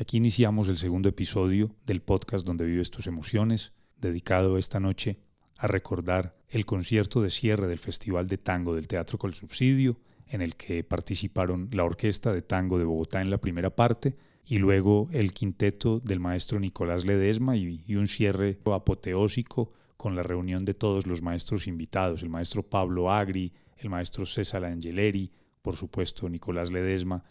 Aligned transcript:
Aquí 0.00 0.16
iniciamos 0.16 0.68
el 0.68 0.78
segundo 0.78 1.10
episodio 1.10 1.76
del 1.84 2.00
podcast 2.00 2.46
donde 2.46 2.64
vives 2.64 2.90
tus 2.90 3.06
emociones, 3.06 3.74
dedicado 3.98 4.56
esta 4.56 4.80
noche 4.80 5.18
a 5.58 5.66
recordar 5.66 6.38
el 6.48 6.64
concierto 6.64 7.20
de 7.20 7.30
cierre 7.30 7.66
del 7.66 7.78
Festival 7.78 8.26
de 8.26 8.38
Tango 8.38 8.74
del 8.74 8.88
Teatro 8.88 9.18
Col 9.18 9.34
Subsidio, 9.34 10.00
en 10.26 10.40
el 10.40 10.56
que 10.56 10.84
participaron 10.84 11.68
la 11.72 11.84
Orquesta 11.84 12.32
de 12.32 12.40
Tango 12.40 12.78
de 12.78 12.86
Bogotá 12.86 13.20
en 13.20 13.28
la 13.28 13.42
primera 13.42 13.76
parte 13.76 14.16
y 14.46 14.56
luego 14.56 15.10
el 15.12 15.34
quinteto 15.34 16.00
del 16.00 16.18
maestro 16.18 16.58
Nicolás 16.58 17.04
Ledesma 17.04 17.58
y, 17.58 17.94
un 17.94 18.08
cierre 18.08 18.58
apoteósico 18.64 19.74
con 19.98 20.16
la 20.16 20.22
reunión 20.22 20.64
de 20.64 20.72
todos 20.72 21.06
los 21.06 21.20
maestros 21.20 21.66
invitados, 21.66 22.22
el 22.22 22.30
maestro 22.30 22.62
Pablo 22.62 23.12
Agri, 23.12 23.52
el 23.76 23.90
maestro 23.90 24.24
César 24.24 24.64
Angeleri, 24.64 25.30
por 25.60 25.76
supuesto 25.76 26.26
Nicolás 26.30 26.70
Ledesma 26.70 27.22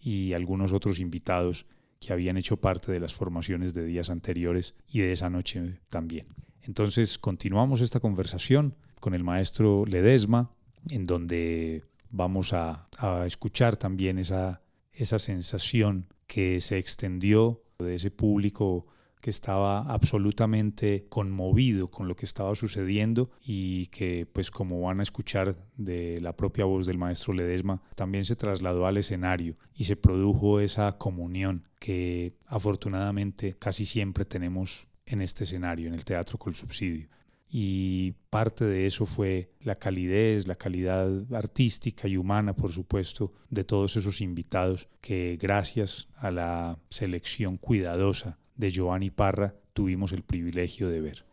y 0.00 0.32
algunos 0.32 0.72
otros 0.72 0.98
invitados 0.98 1.66
que 2.00 2.12
habían 2.12 2.36
hecho 2.36 2.58
parte 2.58 2.92
de 2.92 3.00
las 3.00 3.14
formaciones 3.14 3.74
de 3.74 3.84
días 3.84 4.10
anteriores 4.10 4.74
y 4.88 5.00
de 5.00 5.12
esa 5.12 5.30
noche 5.30 5.80
también. 5.88 6.26
Entonces 6.62 7.18
continuamos 7.18 7.80
esta 7.80 8.00
conversación 8.00 8.74
con 9.00 9.14
el 9.14 9.24
maestro 9.24 9.84
Ledesma, 9.86 10.50
en 10.90 11.04
donde 11.04 11.84
vamos 12.10 12.52
a, 12.52 12.88
escuchar 13.26 13.76
también 13.76 14.18
esa, 14.18 14.62
esa 14.92 15.18
sensación 15.18 16.08
que 16.26 16.60
se 16.60 16.78
extendió 16.78 17.62
de 17.78 17.94
ese 17.94 18.10
público 18.10 18.86
que 19.26 19.30
estaba 19.30 19.80
absolutamente 19.80 21.06
conmovido 21.08 21.90
con 21.90 22.06
lo 22.06 22.14
que 22.14 22.24
estaba 22.24 22.54
sucediendo 22.54 23.32
y 23.44 23.86
que 23.86 24.24
pues 24.24 24.52
como 24.52 24.80
van 24.82 25.00
a 25.00 25.02
escuchar 25.02 25.56
de 25.76 26.20
la 26.20 26.36
propia 26.36 26.64
voz 26.64 26.86
del 26.86 26.96
maestro 26.96 27.32
Ledesma 27.32 27.82
también 27.96 28.24
se 28.24 28.36
trasladó 28.36 28.86
al 28.86 28.98
escenario 28.98 29.56
y 29.74 29.82
se 29.82 29.96
produjo 29.96 30.60
esa 30.60 30.96
comunión 30.96 31.64
que 31.80 32.34
afortunadamente 32.46 33.56
casi 33.58 33.84
siempre 33.84 34.24
tenemos 34.24 34.86
en 35.06 35.22
este 35.22 35.42
escenario, 35.42 35.88
en 35.88 35.94
el 35.94 36.04
teatro 36.04 36.38
con 36.38 36.54
subsidio. 36.54 37.08
Y 37.48 38.12
parte 38.30 38.64
de 38.64 38.86
eso 38.86 39.06
fue 39.06 39.50
la 39.60 39.74
calidez, 39.74 40.46
la 40.46 40.54
calidad 40.54 41.10
artística 41.34 42.06
y 42.06 42.16
humana, 42.16 42.54
por 42.54 42.70
supuesto, 42.70 43.32
de 43.50 43.64
todos 43.64 43.96
esos 43.96 44.20
invitados 44.20 44.88
que 45.00 45.36
gracias 45.40 46.06
a 46.14 46.30
la 46.30 46.78
selección 46.90 47.56
cuidadosa 47.56 48.38
de 48.56 48.70
Giovanni 48.70 49.10
Parra 49.10 49.54
tuvimos 49.72 50.12
el 50.12 50.22
privilegio 50.22 50.88
de 50.88 51.00
ver. 51.00 51.25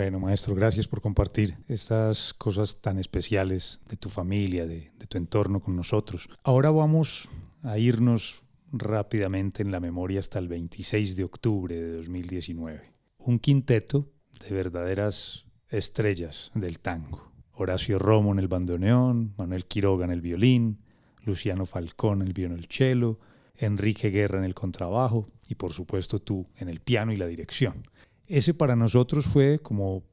Bueno, 0.00 0.18
maestro, 0.18 0.54
gracias 0.54 0.88
por 0.88 1.02
compartir 1.02 1.58
estas 1.68 2.32
cosas 2.32 2.80
tan 2.80 2.98
especiales 2.98 3.82
de 3.90 3.98
tu 3.98 4.08
familia, 4.08 4.66
de, 4.66 4.90
tu 5.10 5.18
entorno 5.18 5.60
con 5.60 5.76
nosotros. 5.76 6.30
Ahora 6.42 6.70
vamos 6.70 7.28
a 7.62 7.76
irnos 7.76 8.42
rápidamente 8.72 9.62
en 9.62 9.70
la 9.70 9.78
memoria 9.78 10.18
hasta 10.18 10.38
el 10.38 10.48
26 10.48 11.16
de 11.16 11.24
octubre 11.24 11.74
de 11.74 11.96
2019. 11.98 12.94
Un 13.18 13.38
quinteto 13.38 14.08
de 14.42 14.54
verdaderas 14.54 15.44
estrellas 15.68 16.50
del 16.54 16.78
tango. 16.78 17.30
Horacio 17.52 17.98
Romo 17.98 18.32
en 18.32 18.38
el 18.38 18.48
bandoneón, 18.48 19.34
Manuel 19.36 19.66
Quiroga 19.66 20.06
en 20.06 20.12
el 20.12 20.22
violín, 20.22 20.78
Luciano 21.24 21.66
Falcón 21.66 22.22
en 22.22 22.28
el 22.28 22.32
violonchelo, 22.32 23.20
Enrique 23.54 24.08
Guerra 24.08 24.38
en 24.38 24.44
el 24.44 24.54
contrabajo 24.54 25.28
y 25.46 25.56
por 25.56 25.74
supuesto 25.74 26.20
tú 26.20 26.48
en 26.56 26.70
el 26.70 26.80
piano 26.80 27.12
y 27.12 27.18
la 27.18 27.26
dirección 27.26 27.84
ese 28.30 28.54
para 28.54 28.76
nosotros 28.76 29.26
fue 29.26 29.58
como, 29.58 30.04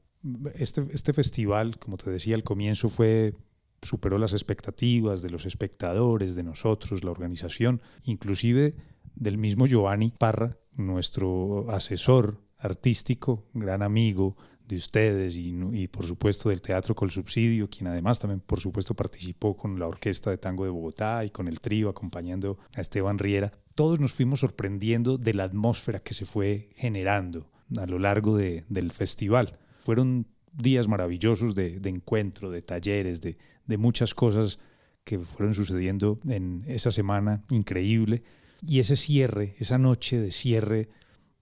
este, 0.54 0.86
este 0.92 1.12
festival, 1.12 1.78
como 1.78 1.96
te 1.96 2.10
decía 2.10 2.34
al 2.34 2.44
comienzo, 2.44 2.88
fue 2.88 3.34
superó 3.80 4.18
las 4.18 4.32
expectativas 4.32 5.22
de 5.22 5.30
los 5.30 5.46
espectadores, 5.46 6.34
de 6.34 6.42
nosotros, 6.42 7.04
la 7.04 7.12
organización, 7.12 7.80
inclusive 8.02 8.74
del 9.14 9.38
mismo 9.38 9.66
Giovanni 9.66 10.12
Parra, 10.16 10.56
nuestro 10.74 11.70
asesor 11.70 12.40
artístico, 12.58 13.46
gran 13.54 13.82
amigo 13.82 14.36
de 14.66 14.76
ustedes 14.76 15.34
y, 15.34 15.88
por 15.88 16.04
supuesto 16.04 16.50
del 16.50 16.60
Teatro 16.60 16.94
Col 16.94 17.10
Subsidio, 17.10 17.70
quien 17.70 17.86
además 17.86 18.18
también 18.18 18.40
por 18.40 18.60
supuesto 18.60 18.94
participó 18.94 19.56
con 19.56 19.78
la 19.78 19.86
Orquesta 19.86 20.30
de 20.30 20.38
Tango 20.38 20.64
de 20.64 20.70
Bogotá 20.70 21.24
y 21.24 21.30
con 21.30 21.48
el 21.48 21.60
trío 21.60 21.88
acompañando 21.88 22.58
a 22.74 22.80
Esteban 22.80 23.18
Riera, 23.18 23.52
todos 23.74 23.98
nos 23.98 24.12
fuimos 24.12 24.40
sorprendiendo 24.40 25.16
de 25.16 25.34
la 25.34 25.44
atmósfera 25.44 26.00
que 26.00 26.14
se 26.14 26.26
fue 26.26 26.70
generando 26.74 27.50
a 27.76 27.86
lo 27.86 27.98
largo 27.98 28.36
del 28.36 28.92
festival. 28.92 29.58
Fueron 29.84 30.26
días 30.52 30.88
maravillosos 30.88 31.54
de, 31.54 31.80
encuentro, 31.84 32.50
de 32.50 32.62
talleres, 32.62 33.20
de, 33.20 33.38
de 33.66 33.78
muchas 33.78 34.14
cosas 34.14 34.58
que 35.04 35.18
fueron 35.18 35.54
sucediendo 35.54 36.18
en 36.28 36.64
esa 36.66 36.90
semana 36.90 37.42
increíble. 37.50 38.22
Y 38.66 38.80
ese 38.80 38.96
cierre, 38.96 39.54
esa 39.58 39.78
noche 39.78 40.20
de 40.20 40.32
cierre, 40.32 40.88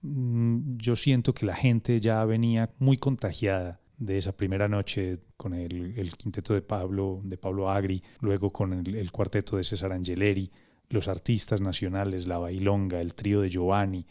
mm, 0.02 0.76
yo 0.76 0.96
siento 0.96 1.34
que 1.34 1.46
la 1.46 1.56
gente 1.56 2.00
ya 2.00 2.24
venía 2.24 2.70
muy 2.78 2.96
contagiada 2.98 3.80
de 3.98 4.18
esa 4.18 4.36
primera 4.36 4.68
noche 4.68 5.18
con 5.36 5.54
el, 5.54 6.12
quinteto 6.16 6.54
de 6.54 6.62
Pablo, 6.62 7.20
de 7.24 7.38
Pablo 7.38 7.70
Agri, 7.70 8.02
luego 8.20 8.52
con 8.52 8.72
el, 8.72 9.10
cuarteto 9.10 9.56
de 9.56 9.64
César 9.64 9.92
Angeleri, 9.92 10.50
los 10.88 11.08
artistas 11.08 11.60
nacionales, 11.60 12.26
la 12.26 12.38
Bailonga, 12.38 13.00
el 13.00 13.14
trío 13.14 13.40
de 13.40 13.50
Giovanni, 13.50 14.06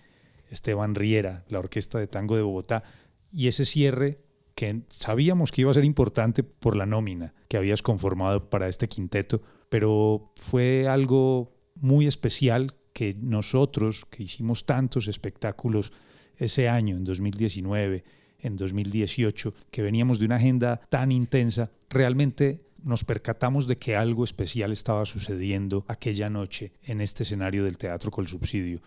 Esteban 0.50 0.96
Riera, 0.96 1.44
la 1.50 1.60
Orquesta 1.60 2.00
de 2.00 2.08
Tango 2.08 2.36
de 2.36 2.42
Bogotá, 2.42 2.84
y 3.32 3.48
ese 3.48 3.66
cierre 3.66 4.20
que 4.56 4.84
sabíamos 4.90 5.52
que 5.52 5.62
iba 5.62 5.72
a 5.72 5.74
ser 5.74 5.84
importante 5.84 6.44
por 6.44 6.76
la 6.76 6.86
nómina 6.86 7.34
que 7.50 7.58
habías 7.58 7.82
conformado 7.82 8.50
para 8.50 8.70
este 8.70 8.88
quinteto, 8.88 9.42
pero 9.70 10.32
fue 10.38 10.88
algo 10.88 11.52
muy 11.76 12.08
especial 12.08 12.76
que 12.94 13.16
nosotros, 13.20 14.06
que 14.10 14.24
hicimos 14.24 14.66
tantos 14.66 15.08
espectáculos 15.08 15.92
ese 16.38 16.70
año, 16.70 16.96
en 16.96 17.04
2019, 17.04 18.04
en 18.40 18.56
2018, 18.56 19.54
que 19.72 19.82
veníamos 19.82 20.20
de 20.20 20.26
una 20.26 20.38
agenda 20.38 20.80
tan 20.90 21.12
intensa, 21.12 21.72
realmente 21.90 22.62
nos 22.84 23.04
percatamos 23.04 23.68
de 23.68 23.78
que 23.78 23.96
algo 23.96 24.24
especial 24.24 24.72
estaba 24.72 25.06
sucediendo 25.06 25.84
aquella 25.88 26.30
noche 26.30 26.72
en 26.84 27.02
este 27.02 27.24
escenario 27.24 27.64
del 27.64 27.78
Teatro 27.78 28.12
Col 28.12 28.28
Subsidio. 28.28 28.82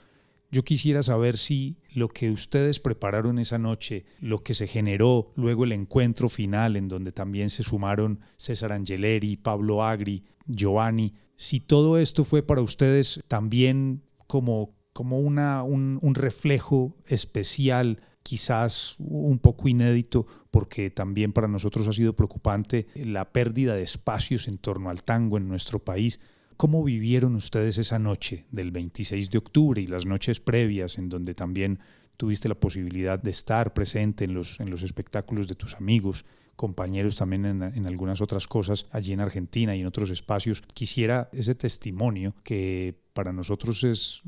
Yo 0.50 0.64
quisiera 0.64 1.02
saber 1.02 1.36
si 1.36 1.76
lo 1.92 2.08
que 2.08 2.30
ustedes 2.30 2.80
prepararon 2.80 3.38
esa 3.38 3.58
noche, 3.58 4.06
lo 4.20 4.42
que 4.42 4.54
se 4.54 4.66
generó 4.66 5.32
luego 5.36 5.64
el 5.64 5.72
encuentro 5.72 6.28
final 6.30 6.76
en 6.76 6.88
donde 6.88 7.12
también 7.12 7.50
se 7.50 7.62
sumaron 7.62 8.20
César 8.36 8.72
Angeleri, 8.72 9.36
Pablo 9.36 9.84
Agri, 9.84 10.24
Giovanni, 10.46 11.14
si 11.36 11.60
todo 11.60 11.98
esto 11.98 12.24
fue 12.24 12.42
para 12.42 12.62
ustedes 12.62 13.20
también 13.28 14.02
como, 14.26 14.74
como 14.94 15.20
una, 15.20 15.62
un, 15.62 15.98
un 16.00 16.14
reflejo 16.14 16.96
especial 17.06 18.00
quizás 18.22 18.96
un 18.98 19.38
poco 19.38 19.68
inédito 19.68 20.26
porque 20.50 20.90
también 20.90 21.32
para 21.32 21.48
nosotros 21.48 21.86
ha 21.88 21.92
sido 21.92 22.14
preocupante 22.14 22.86
la 22.94 23.32
pérdida 23.32 23.74
de 23.74 23.82
espacios 23.82 24.48
en 24.48 24.58
torno 24.58 24.90
al 24.90 25.02
tango 25.02 25.36
en 25.36 25.48
nuestro 25.48 25.78
país. 25.78 26.20
¿Cómo 26.58 26.82
vivieron 26.82 27.36
ustedes 27.36 27.78
esa 27.78 28.00
noche 28.00 28.44
del 28.50 28.72
26 28.72 29.30
de 29.30 29.38
octubre 29.38 29.80
y 29.80 29.86
las 29.86 30.06
noches 30.06 30.40
previas 30.40 30.98
en 30.98 31.08
donde 31.08 31.32
también 31.32 31.78
tuviste 32.16 32.48
la 32.48 32.56
posibilidad 32.56 33.16
de 33.16 33.30
estar 33.30 33.72
presente 33.74 34.24
en 34.24 34.34
los, 34.34 34.58
en 34.58 34.68
los 34.68 34.82
espectáculos 34.82 35.46
de 35.46 35.54
tus 35.54 35.76
amigos, 35.76 36.24
compañeros 36.56 37.14
también 37.14 37.44
en, 37.44 37.62
en, 37.62 37.86
algunas 37.86 38.20
otras 38.20 38.48
cosas 38.48 38.86
allí 38.90 39.12
en 39.12 39.20
Argentina 39.20 39.76
y 39.76 39.82
en 39.82 39.86
otros 39.86 40.10
espacios? 40.10 40.62
Quisiera 40.74 41.28
ese 41.32 41.54
testimonio 41.54 42.34
que 42.42 42.98
para 43.12 43.32
nosotros 43.32 43.84
es 43.84 44.22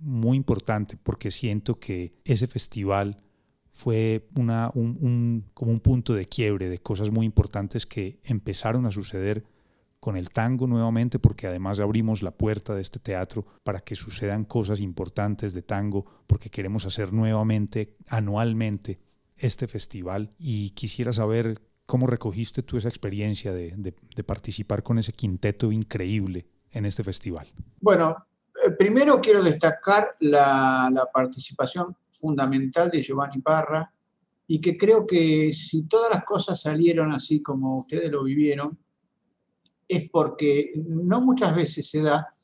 muy 0.00 0.36
importante 0.36 0.98
porque 1.00 1.30
siento 1.30 1.78
que 1.78 2.14
ese 2.24 2.48
festival 2.48 3.22
fue 3.70 4.26
una, 4.34 4.72
un, 4.74 5.44
como 5.54 5.70
un 5.70 5.78
punto 5.78 6.14
de 6.14 6.26
quiebre 6.26 6.68
de 6.68 6.80
cosas 6.80 7.12
muy 7.12 7.26
importantes 7.26 7.86
que 7.86 8.18
empezaron 8.24 8.86
a 8.86 8.90
suceder 8.90 9.44
con 10.06 10.16
el 10.16 10.30
tango 10.30 10.68
nuevamente, 10.68 11.18
porque 11.18 11.48
además 11.48 11.80
abrimos 11.80 12.22
la 12.22 12.30
puerta 12.30 12.76
de 12.76 12.80
este 12.80 13.00
teatro 13.00 13.44
para 13.64 13.80
que 13.80 13.96
sucedan 13.96 14.44
cosas 14.44 14.78
importantes 14.78 15.52
de 15.52 15.62
tango, 15.62 16.06
porque 16.28 16.48
queremos 16.48 16.86
hacer 16.86 17.12
nuevamente, 17.12 17.96
anualmente, 18.06 19.00
este 19.36 19.66
festival. 19.66 20.30
Y 20.38 20.70
quisiera 20.70 21.10
saber 21.10 21.60
cómo 21.86 22.06
recogiste 22.06 22.62
tú 22.62 22.76
esa 22.76 22.88
experiencia 22.88 23.52
de, 23.52 23.94
participar 24.24 24.84
con 24.84 25.00
ese 25.00 25.12
quinteto 25.12 25.72
increíble 25.72 26.46
en 26.70 26.86
este 26.86 27.02
festival. 27.02 27.48
Bueno, 27.80 28.28
eh, 28.64 28.70
primero 28.78 29.20
quiero 29.20 29.42
destacar 29.42 30.14
la, 30.20 30.88
la 30.94 31.06
participación 31.06 31.96
fundamental 32.12 32.92
de 32.92 33.02
Giovanni 33.02 33.40
Parra 33.40 33.92
y 34.46 34.60
que 34.60 34.78
creo 34.78 35.04
que 35.04 35.52
si 35.52 35.88
todas 35.88 36.14
las 36.14 36.24
cosas 36.24 36.60
salieron 36.60 37.10
así 37.10 37.42
como 37.42 37.74
ustedes 37.74 38.08
lo 38.12 38.22
vivieron, 38.22 38.78
es 39.88 40.10
porque 40.10 40.72
no 40.76 41.20
muchas 41.20 41.54
veces 41.54 41.88
se 41.88 42.02
da 42.02 42.34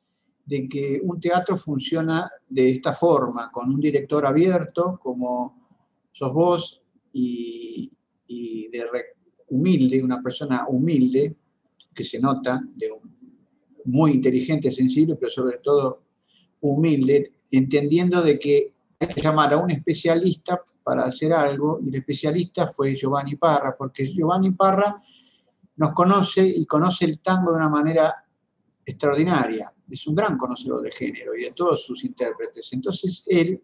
de 0.44 0.68
que 0.68 1.00
un 1.02 1.20
teatro 1.20 1.56
funciona 1.56 2.30
de 2.48 2.70
esta 2.70 2.92
forma, 2.92 3.50
con 3.50 3.68
un 3.72 3.80
director 3.80 4.26
abierto, 4.26 4.98
como 5.02 5.68
sos 6.10 6.32
vos, 6.32 6.82
y, 7.12 7.90
de 8.28 8.86
humilde, 9.48 10.02
una 10.02 10.22
persona 10.22 10.66
humilde, 10.68 11.36
que 11.94 12.04
se 12.04 12.18
nota, 12.18 12.60
de 12.74 12.90
muy 13.84 14.12
inteligente, 14.12 14.72
sensible, 14.72 15.16
pero 15.16 15.30
sobre 15.30 15.58
todo 15.58 16.02
humilde, 16.60 17.32
entendiendo 17.50 18.22
de 18.22 18.38
que 18.38 18.72
hay 18.98 19.08
que 19.08 19.20
llamar 19.20 19.52
a 19.52 19.58
un 19.58 19.70
especialista 19.70 20.62
para 20.82 21.04
hacer 21.04 21.32
algo, 21.32 21.80
y 21.84 21.88
el 21.88 21.96
especialista 21.96 22.66
fue 22.66 22.94
Giovanni 22.94 23.36
Parra, 23.36 23.76
porque 23.76 24.06
Giovanni 24.06 24.52
Parra 24.52 25.02
nos 25.76 25.92
conoce 25.92 26.46
y 26.46 26.66
conoce 26.66 27.04
el 27.04 27.20
tango 27.20 27.50
de 27.50 27.56
una 27.56 27.68
manera 27.68 28.14
extraordinaria. 28.84 29.72
Es 29.88 30.06
un 30.06 30.14
gran 30.14 30.36
conocedor 30.36 30.82
de 30.82 30.90
género 30.90 31.36
y 31.36 31.42
de 31.42 31.50
todos 31.56 31.84
sus 31.84 32.04
intérpretes. 32.04 32.72
Entonces 32.72 33.24
él, 33.26 33.60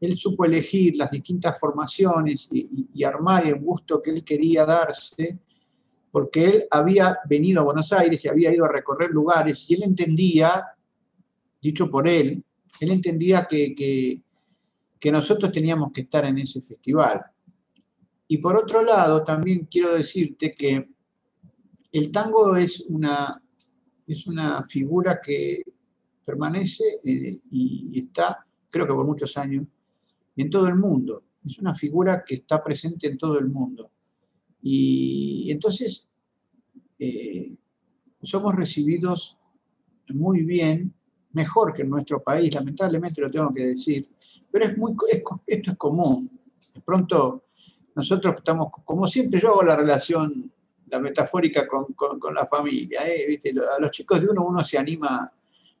él 0.00 0.16
supo 0.16 0.44
elegir 0.44 0.96
las 0.96 1.10
distintas 1.10 1.58
formaciones 1.58 2.48
y, 2.50 3.02
armar 3.04 3.46
el 3.46 3.56
gusto 3.56 4.00
que 4.00 4.10
él 4.10 4.24
quería 4.24 4.64
darse, 4.64 5.38
porque 6.10 6.44
él 6.44 6.64
había 6.70 7.18
venido 7.28 7.60
a 7.60 7.64
Buenos 7.64 7.92
Aires 7.92 8.24
y 8.24 8.28
había 8.28 8.54
ido 8.54 8.64
a 8.64 8.72
recorrer 8.72 9.10
lugares 9.10 9.68
y 9.68 9.74
él 9.74 9.82
entendía, 9.82 10.64
dicho 11.60 11.90
por 11.90 12.08
él, 12.08 12.42
él 12.80 12.90
entendía 12.90 13.46
que, 13.48 13.74
que, 13.74 14.22
que 14.98 15.12
nosotros 15.12 15.52
teníamos 15.52 15.92
que 15.92 16.02
estar 16.02 16.24
en 16.24 16.38
ese 16.38 16.62
festival. 16.62 17.22
Y 18.26 18.38
por 18.38 18.56
otro 18.56 18.82
lado, 18.82 19.22
también 19.22 19.68
quiero 19.70 19.92
decirte 19.92 20.52
que 20.52 20.93
el 21.94 22.10
tango 22.10 22.56
es 22.56 22.84
una, 22.88 23.40
es 24.04 24.26
una 24.26 24.64
figura 24.64 25.20
que 25.24 25.62
permanece 26.26 27.00
eh, 27.04 27.38
y 27.52 27.96
está, 27.96 28.44
creo 28.68 28.84
que 28.84 28.92
por 28.92 29.06
muchos 29.06 29.36
años, 29.36 29.64
en 30.36 30.50
todo 30.50 30.66
el 30.66 30.74
mundo. 30.74 31.22
Es 31.46 31.56
una 31.58 31.72
figura 31.72 32.24
que 32.26 32.34
está 32.34 32.60
presente 32.64 33.06
en 33.06 33.16
todo 33.16 33.38
el 33.38 33.46
mundo. 33.46 33.92
Y 34.60 35.48
entonces 35.52 36.10
eh, 36.98 37.54
somos 38.20 38.56
recibidos 38.56 39.38
muy 40.14 40.42
bien, 40.42 40.92
mejor 41.32 41.72
que 41.72 41.82
en 41.82 41.90
nuestro 41.90 42.20
país, 42.20 42.52
lamentablemente 42.52 43.20
lo 43.20 43.30
tengo 43.30 43.54
que 43.54 43.66
decir, 43.66 44.08
pero 44.50 44.64
es 44.64 44.76
muy, 44.76 44.96
esto 45.46 45.70
es 45.70 45.76
común. 45.76 46.28
De 46.74 46.80
pronto 46.80 47.44
nosotros 47.94 48.34
estamos, 48.38 48.72
como 48.84 49.06
siempre 49.06 49.38
yo 49.38 49.50
hago 49.50 49.62
la 49.62 49.76
relación 49.76 50.50
la 50.86 50.98
metafórica 51.00 51.66
con, 51.66 52.34
la 52.34 52.46
familia. 52.46 53.00
¿eh? 53.06 53.40
A 53.76 53.80
los 53.80 53.90
chicos 53.90 54.20
de 54.20 54.28
uno 54.28 54.44
uno 54.44 54.62
se 54.62 54.78
anima 54.78 55.32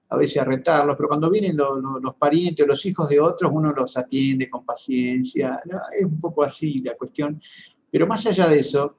a 0.08 0.16
veces 0.16 0.42
a 0.42 0.44
retarlos, 0.44 0.96
pero 0.96 1.08
cuando 1.08 1.30
vienen 1.30 1.56
los, 1.56 2.14
parientes 2.14 2.64
o 2.64 2.68
los 2.68 2.84
hijos 2.86 3.08
de 3.08 3.20
otros, 3.20 3.50
uno 3.52 3.72
los 3.72 3.96
atiende 3.96 4.48
con 4.48 4.64
paciencia. 4.64 5.60
Es 5.96 6.04
un 6.04 6.18
poco 6.18 6.42
así 6.42 6.80
la 6.80 6.94
cuestión. 6.94 7.40
Pero 7.90 8.06
más 8.06 8.26
allá 8.26 8.48
de 8.48 8.58
eso, 8.58 8.98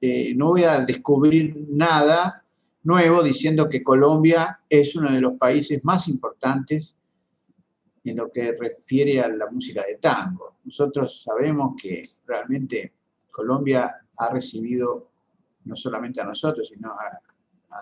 eh, 0.00 0.34
no 0.34 0.48
voy 0.48 0.64
a 0.64 0.80
descubrir 0.80 1.66
nada 1.70 2.44
nuevo 2.84 3.22
diciendo 3.22 3.68
que 3.68 3.82
Colombia 3.82 4.60
es 4.68 4.94
uno 4.96 5.10
de 5.10 5.20
los 5.20 5.34
países 5.34 5.82
más 5.84 6.08
importantes 6.08 6.96
en 8.04 8.16
lo 8.16 8.30
que 8.30 8.52
refiere 8.52 9.20
a 9.20 9.28
la 9.28 9.50
música 9.50 9.82
de 9.86 9.96
tango. 9.96 10.58
Nosotros 10.64 11.22
sabemos 11.22 11.74
que 11.80 12.02
realmente 12.26 12.92
Colombia 13.30 13.96
ha 14.16 14.30
recibido 14.32 15.10
no 15.64 15.76
solamente 15.76 16.20
a 16.20 16.24
nosotros, 16.24 16.68
sino 16.68 16.90
a, 16.90 17.20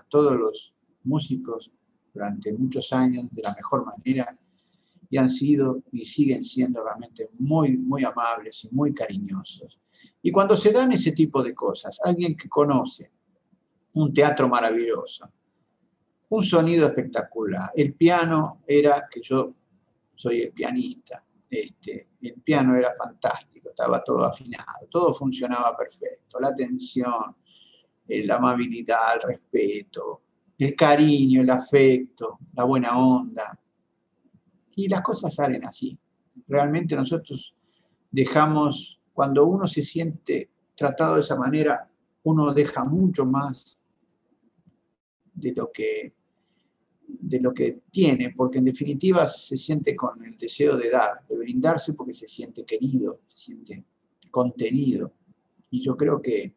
todos 0.08 0.36
los 0.36 0.74
músicos 1.04 1.70
durante 2.14 2.50
muchos 2.54 2.90
años 2.94 3.26
de 3.30 3.42
la 3.42 3.54
mejor 3.54 3.84
manera 3.84 4.32
y 5.10 5.18
han 5.18 5.28
sido 5.28 5.82
y 5.92 6.06
siguen 6.06 6.42
siendo 6.42 6.82
realmente 6.82 7.28
muy, 7.38 7.76
muy 7.76 8.02
amables 8.02 8.64
y 8.64 8.74
muy 8.74 8.94
cariñosos. 8.94 9.78
Y 10.22 10.32
cuando 10.32 10.56
se 10.56 10.72
dan 10.72 10.92
ese 10.92 11.12
tipo 11.12 11.42
de 11.42 11.54
cosas, 11.54 11.98
alguien 12.02 12.34
que 12.36 12.48
conoce 12.48 13.12
un 13.94 14.14
teatro 14.14 14.48
maravilloso, 14.48 15.30
un 16.30 16.42
sonido 16.42 16.86
espectacular, 16.86 17.70
el 17.74 17.92
piano 17.92 18.62
era, 18.66 19.06
que 19.10 19.20
yo 19.20 19.54
soy 20.14 20.40
el 20.40 20.52
pianista, 20.52 21.22
este, 21.50 22.08
el 22.22 22.40
piano 22.40 22.74
era 22.74 22.94
fantástico, 22.94 23.68
estaba 23.68 24.02
todo 24.02 24.24
afinado, 24.24 24.86
todo 24.90 25.12
funcionaba 25.12 25.76
perfecto, 25.76 26.40
la 26.40 26.48
atención, 26.48 27.36
eh, 27.41 27.41
la 28.24 28.36
amabilidad, 28.36 29.16
el 29.16 29.30
respeto, 29.30 30.22
el 30.58 30.76
cariño, 30.76 31.42
el 31.42 31.50
afecto, 31.50 32.38
la 32.54 32.64
buena 32.64 32.98
onda. 32.98 33.58
Y 34.76 34.88
las 34.88 35.02
cosas 35.02 35.34
salen 35.34 35.64
así. 35.64 35.98
Realmente 36.48 36.96
nosotros 36.96 37.54
dejamos, 38.10 39.00
cuando 39.12 39.46
uno 39.46 39.66
se 39.66 39.82
siente 39.82 40.50
tratado 40.74 41.16
de 41.16 41.20
esa 41.20 41.36
manera, 41.36 41.88
uno 42.24 42.52
deja 42.54 42.84
mucho 42.84 43.26
más 43.26 43.78
de 45.34 45.52
lo 45.52 45.70
que 45.70 46.14
de 47.06 47.40
lo 47.40 47.52
que 47.52 47.82
tiene, 47.90 48.32
porque 48.36 48.58
en 48.58 48.64
definitiva 48.64 49.28
se 49.28 49.56
siente 49.56 49.94
con 49.94 50.24
el 50.24 50.36
deseo 50.36 50.76
de 50.76 50.90
dar, 50.90 51.26
de 51.28 51.36
brindarse 51.36 51.94
porque 51.94 52.12
se 52.12 52.26
siente 52.26 52.64
querido, 52.64 53.20
se 53.28 53.38
siente 53.38 53.84
contenido. 54.30 55.12
Y 55.70 55.80
yo 55.80 55.96
creo 55.96 56.20
que, 56.20 56.54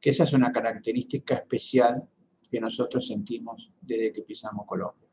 que 0.00 0.10
esa 0.10 0.24
es 0.24 0.32
una 0.32 0.50
característica 0.50 1.34
especial 1.34 2.08
que 2.50 2.60
nosotros 2.60 3.06
sentimos 3.06 3.72
desde 3.80 4.12
que 4.12 4.22
pisamos 4.22 4.66
Colombia. 4.66 5.08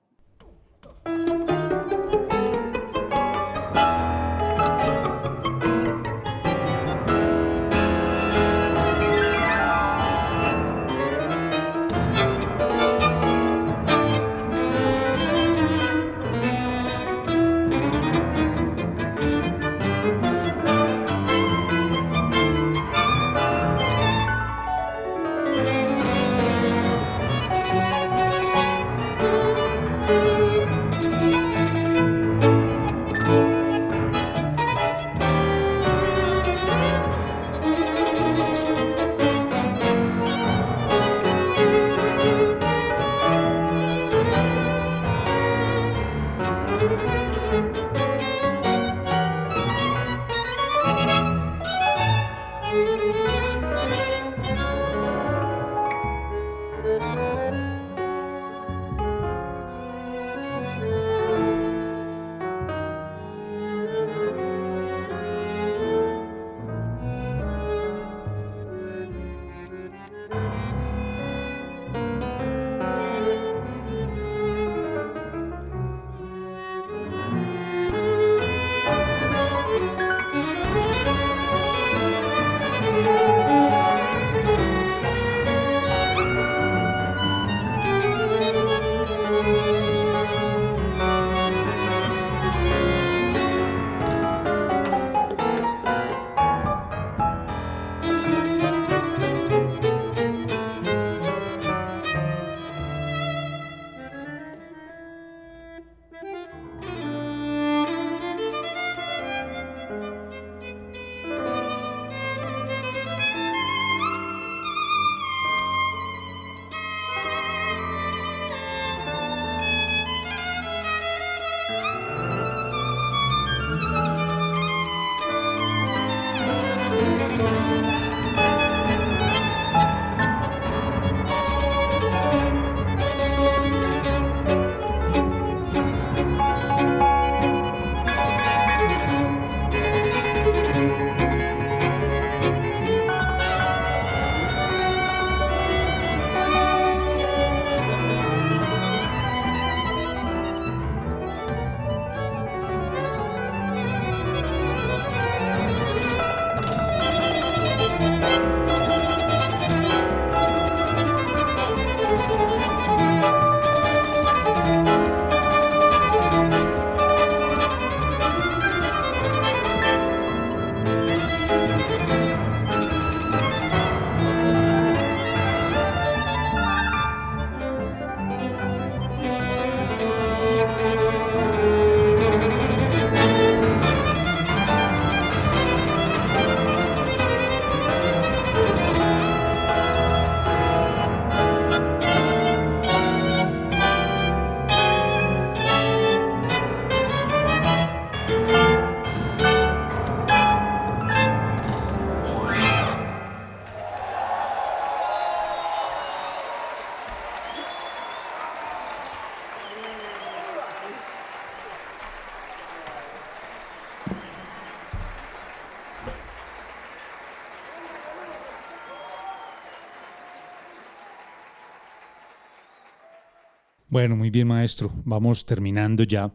Bueno, 223.97 224.15
muy 224.15 224.29
bien 224.29 224.47
maestro, 224.47 224.91
vamos 225.05 225.43
terminando 225.43 226.03
ya. 226.03 226.31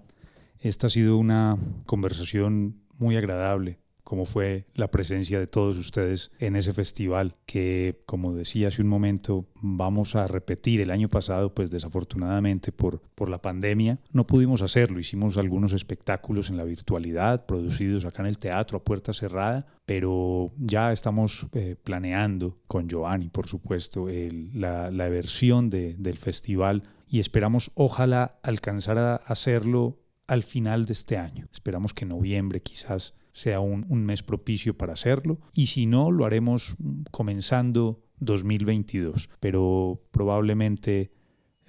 Esta 0.59 0.89
ha 0.89 0.91
sido 0.91 1.17
una 1.17 1.57
conversación 1.87 2.83
muy 2.99 3.17
agradable, 3.17 3.79
como 4.05 4.27
fue 4.27 4.67
la 4.75 4.91
presencia 4.91 5.39
de 5.39 5.47
todos 5.47 5.79
ustedes 5.79 6.31
en 6.39 6.57
ese 6.57 6.73
festival 6.73 7.37
que, 7.47 8.03
como 8.07 8.35
decía 8.35 8.69
hace 8.69 8.83
un 8.83 8.89
momento, 8.89 9.47
vamos 9.55 10.17
a 10.17 10.27
repetir 10.27 10.81
el 10.81 10.91
año 10.91 11.09
pasado, 11.09 11.55
pues 11.55 11.71
desafortunadamente 11.71 12.73
por, 12.73 13.01
por 13.15 13.29
la 13.29 13.41
pandemia 13.41 13.99
no 14.11 14.27
pudimos 14.27 14.63
hacerlo. 14.63 14.99
Hicimos 14.99 15.37
algunos 15.37 15.73
espectáculos 15.73 16.51
en 16.51 16.57
la 16.57 16.65
virtualidad, 16.65 17.47
producidos 17.47 18.05
acá 18.05 18.23
en 18.23 18.29
el 18.29 18.39
teatro 18.39 18.79
a 18.79 18.85
puerta 18.85 19.13
cerrada, 19.13 19.67
pero 19.87 20.53
ya 20.59 20.93
estamos 20.93 21.47
eh, 21.53 21.77
planeando 21.83 22.59
con 22.67 22.89
Giovanni, 22.89 23.29
por 23.29 23.47
supuesto, 23.47 24.09
la, 24.55 24.91
la 24.91 25.09
versión 25.09 25.71
de, 25.71 25.95
del 25.99 26.19
festival 26.19 26.83
y 27.09 27.21
esperamos 27.21 27.71
ojalá 27.75 28.39
alcanzar 28.43 28.99
a 28.99 29.17
hacerlo 29.17 29.99
al 30.27 30.43
final 30.43 30.87
de 30.87 30.95
este 30.95 31.19
año. 31.19 31.47
Esperamos 31.53 31.93
que 31.93 32.07
noviembre 32.07 32.63
quizás 32.63 33.15
sea 33.33 33.61
un, 33.61 34.05
mes 34.05 34.23
propicio 34.23 34.77
para 34.77 34.93
hacerlo 34.93 35.41
y 35.53 35.67
si 35.67 35.87
no, 35.87 36.11
lo 36.11 36.25
haremos 36.25 36.77
comenzando 37.11 38.03
2022, 38.21 39.31
pero 39.41 40.03
probablemente 40.11 41.13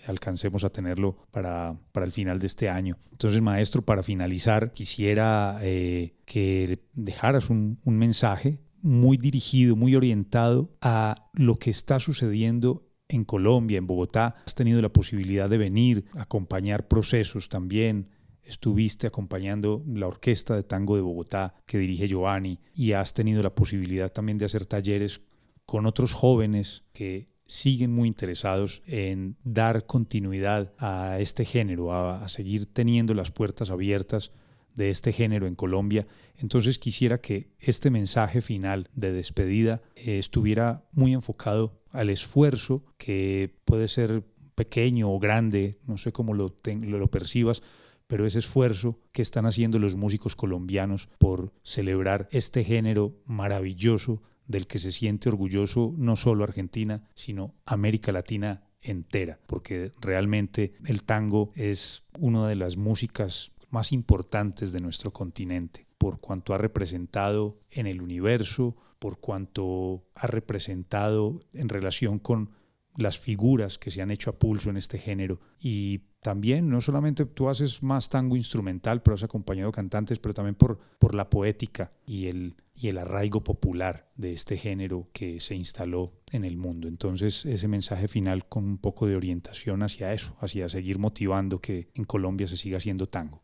alcancemos 0.05 0.63
a 0.63 0.69
tenerlo 0.69 1.17
para, 1.31 1.77
para, 1.93 2.05
el 2.05 2.11
final 2.11 2.39
de 2.39 2.47
este 2.47 2.69
año. 2.69 2.97
Entonces, 3.11 3.41
maestro, 3.41 3.83
para 3.83 4.03
finalizar, 4.03 4.73
quisiera 4.73 5.57
eh, 5.61 6.15
que 6.25 6.79
dejaras 6.93 7.49
un 7.49 7.79
mensaje 7.85 8.59
muy 8.83 9.17
dirigido, 9.17 9.75
muy 9.75 9.95
orientado 9.95 10.75
a 10.81 11.29
lo 11.33 11.57
que 11.57 11.69
está 11.69 11.99
sucediendo 11.99 12.85
en 13.07 13.23
Colombia, 13.23 13.77
en 13.77 13.87
Bogotá. 13.87 14.35
Has 14.45 14.55
tenido 14.55 14.81
la 14.81 14.89
posibilidad 14.89 15.49
de 15.49 15.57
venir, 15.57 16.05
acompañar 16.15 16.87
procesos 16.87 17.49
también. 17.49 18.09
Estuviste 18.43 19.07
acompañando 19.07 19.83
la 19.87 20.07
Orquesta 20.07 20.55
de 20.55 20.63
Tango 20.63 20.95
de 20.95 21.01
Bogotá 21.01 21.55
que 21.65 21.77
dirige 21.77 22.07
Giovanni 22.07 22.59
y 22.73 22.91
has 22.91 23.13
tenido 23.13 23.41
la 23.41 23.55
posibilidad 23.55 24.11
también 24.11 24.37
de 24.37 24.45
hacer 24.45 24.65
talleres 24.65 25.21
con 25.65 25.85
otros 25.85 26.13
jóvenes 26.13 26.83
que 26.93 27.29
siguen 27.45 27.91
muy 27.91 28.07
interesados 28.07 28.81
en 28.85 29.37
dar 29.43 29.85
continuidad 29.85 30.73
a 30.77 31.19
este 31.19 31.45
género, 31.45 31.93
a, 31.93 32.27
seguir 32.27 32.65
teniendo 32.65 33.13
las 33.13 33.31
puertas 33.31 33.69
abiertas 33.69 34.31
de 34.75 34.89
este 34.89 35.13
género 35.13 35.45
en 35.45 35.55
Colombia. 35.55 36.07
Entonces 36.35 36.79
quisiera 36.79 37.21
que 37.21 37.51
este 37.59 37.91
mensaje 37.91 38.41
final 38.41 38.89
de 38.95 39.11
despedida 39.11 39.81
eh, 39.95 40.17
estuviera 40.17 40.85
muy 40.91 41.13
enfocado 41.13 41.81
al 41.91 42.09
esfuerzo 42.09 42.83
que 42.97 43.55
puede 43.65 43.87
ser 43.87 44.23
pequeño 44.55 45.11
o 45.11 45.19
grande, 45.19 45.79
no 45.85 45.97
sé 45.97 46.11
cómo 46.11 46.33
lo, 46.33 46.55
lo 46.63 47.11
percibas, 47.11 47.61
pero 48.07 48.25
ese 48.25 48.39
esfuerzo 48.39 48.99
que 49.11 49.21
están 49.21 49.45
haciendo 49.45 49.79
los 49.79 49.95
músicos 49.95 50.35
colombianos 50.35 51.09
por 51.17 51.53
celebrar 51.63 52.27
este 52.31 52.63
género 52.63 53.15
maravilloso 53.25 54.21
del 54.47 54.67
que 54.67 54.79
se 54.79 54.91
siente 54.91 55.29
orgulloso 55.29 55.93
no 55.97 56.15
solo 56.15 56.43
Argentina, 56.43 57.03
sino 57.15 57.55
América 57.65 58.11
Latina 58.11 58.63
entera, 58.81 59.39
porque 59.47 59.91
realmente 60.01 60.73
el 60.85 61.03
tango 61.03 61.51
es 61.55 62.03
una 62.19 62.47
de 62.47 62.55
las 62.55 62.77
músicas 62.77 63.53
más 63.69 63.91
importantes 63.91 64.71
de 64.71 64.81
nuestro 64.81 65.11
continente, 65.11 65.87
por 65.97 66.19
cuanto 66.19 66.53
ha 66.53 66.57
representado 66.57 67.59
en 67.71 67.87
el 67.87 68.01
universo, 68.01 68.75
por 68.99 69.19
cuanto 69.19 70.05
ha 70.15 70.27
representado 70.27 71.39
en 71.53 71.69
relación 71.69 72.19
con 72.19 72.51
las 72.97 73.17
figuras 73.17 73.77
que 73.77 73.91
se 73.91 74.01
han 74.01 74.11
hecho 74.11 74.29
a 74.29 74.37
pulso 74.37 74.69
en 74.69 74.77
este 74.77 74.97
género 74.97 75.39
y 75.59 76.01
también 76.21 76.69
no 76.69 76.79
solamente 76.79 77.25
tú 77.25 77.49
haces 77.49 77.83
más 77.83 78.07
tango 78.07 78.35
instrumental, 78.35 79.01
pero 79.01 79.15
has 79.15 79.23
acompañado 79.23 79.71
cantantes, 79.71 80.19
pero 80.19 80.33
también 80.33 80.55
por, 80.55 80.79
por 80.99 81.15
la 81.15 81.29
poética 81.29 81.91
y 82.05 82.27
el, 82.27 82.55
y 82.75 82.87
el 82.87 82.97
arraigo 82.97 83.43
popular 83.43 84.09
de 84.15 84.31
este 84.31 84.55
género 84.57 85.09
que 85.11 85.39
se 85.39 85.55
instaló 85.55 86.13
en 86.31 86.45
el 86.45 86.55
mundo. 86.55 86.87
Entonces 86.87 87.45
ese 87.45 87.67
mensaje 87.67 88.07
final 88.07 88.47
con 88.47 88.63
un 88.63 88.77
poco 88.77 89.05
de 89.05 89.17
orientación 89.17 89.83
hacia 89.83 90.13
eso, 90.13 90.35
hacia 90.39 90.69
seguir 90.69 90.97
motivando 90.97 91.59
que 91.59 91.89
en 91.93 92.05
Colombia 92.05 92.47
se 92.47 92.57
siga 92.57 92.77
haciendo 92.77 93.07
tango. 93.07 93.41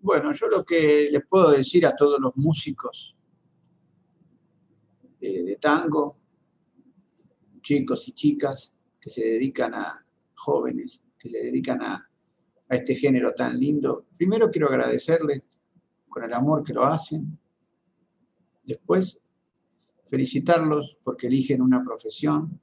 Bueno, 0.00 0.32
yo 0.32 0.48
lo 0.48 0.64
que 0.64 1.08
les 1.10 1.24
puedo 1.26 1.50
decir 1.50 1.86
a 1.86 1.94
todos 1.94 2.18
los 2.20 2.34
músicos 2.36 3.14
de 5.20 5.58
tango, 5.60 6.19
chicos 7.60 8.08
y 8.08 8.12
chicas 8.12 8.72
que 9.00 9.10
se 9.10 9.22
dedican 9.22 9.74
a 9.74 10.04
jóvenes, 10.34 11.02
que 11.18 11.28
se 11.28 11.38
dedican 11.38 11.82
a, 11.82 12.06
este 12.68 12.94
género 12.94 13.34
tan 13.34 13.58
lindo. 13.58 14.06
Primero 14.16 14.48
quiero 14.48 14.68
agradecerles 14.68 15.42
con 16.08 16.22
el 16.22 16.32
amor 16.32 16.62
que 16.62 16.72
lo 16.72 16.84
hacen. 16.84 17.36
Después, 18.62 19.18
felicitarlos 20.06 20.96
porque 21.02 21.26
eligen 21.26 21.62
una 21.62 21.82
profesión. 21.82 22.60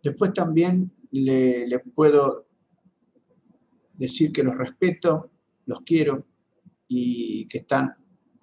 Después 0.00 0.32
también 0.32 0.92
les 1.10 1.68
le 1.68 1.80
puedo 1.80 2.46
decir 3.94 4.32
que 4.32 4.44
los 4.44 4.56
respeto, 4.56 5.30
los 5.66 5.80
quiero 5.80 6.26
y 6.86 7.48
que 7.48 7.58
están 7.58 7.92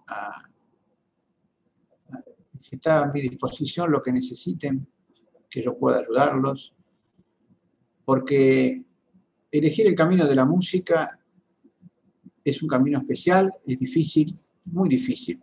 a, 0.07 0.52
está 2.71 3.03
a 3.03 3.11
mi 3.11 3.21
disposición 3.21 3.91
lo 3.91 4.01
que 4.01 4.11
necesiten, 4.11 4.87
que 5.49 5.61
yo 5.61 5.77
pueda 5.77 5.99
ayudarlos, 5.99 6.73
porque 8.05 8.83
elegir 9.51 9.87
el 9.87 9.95
camino 9.95 10.25
de 10.25 10.35
la 10.35 10.45
música 10.45 11.19
es 12.43 12.61
un 12.63 12.69
camino 12.69 12.97
especial, 12.97 13.53
es 13.65 13.77
difícil, 13.77 14.33
muy 14.71 14.89
difícil, 14.89 15.41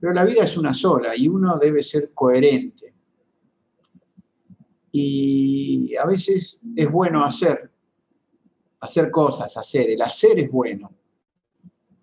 pero 0.00 0.12
la 0.12 0.24
vida 0.24 0.44
es 0.44 0.56
una 0.56 0.72
sola 0.72 1.16
y 1.16 1.28
uno 1.28 1.58
debe 1.58 1.82
ser 1.82 2.12
coherente. 2.12 2.94
Y 4.92 5.94
a 5.96 6.06
veces 6.06 6.62
es 6.74 6.90
bueno 6.90 7.24
hacer, 7.24 7.70
hacer 8.80 9.10
cosas, 9.10 9.54
hacer, 9.56 9.90
el 9.90 10.00
hacer 10.00 10.40
es 10.40 10.50
bueno, 10.50 10.90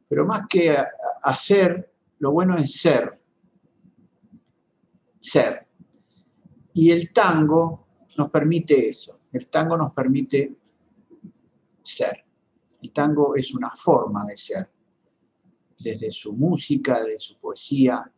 pero 0.08 0.26
más 0.26 0.48
que 0.48 0.78
hacer, 1.24 1.92
lo 2.20 2.32
bueno 2.32 2.56
es 2.58 2.80
ser 2.80 3.23
ser. 5.24 5.68
Y 6.74 6.92
el 6.92 7.14
tango 7.14 7.88
nos 8.18 8.30
permite 8.30 8.90
eso, 8.90 9.14
el 9.32 9.50
tango 9.50 9.78
nos 9.78 9.94
permite 9.94 10.56
ser. 11.82 12.26
El 12.82 12.92
tango 12.92 13.36
es 13.36 13.54
una 13.54 13.72
forma 13.72 14.26
de 14.26 14.36
ser, 14.36 14.70
desde 15.80 16.12
su 16.12 16.34
música, 16.34 17.02
de 17.04 17.20
su 17.20 17.38
poesía. 17.38 18.12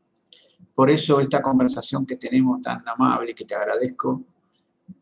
Por 0.73 0.89
eso 0.89 1.19
esta 1.19 1.41
conversación 1.41 2.05
que 2.05 2.15
tenemos 2.15 2.61
tan 2.61 2.83
amable, 2.87 3.35
que 3.35 3.45
te 3.45 3.53
agradezco, 3.53 4.23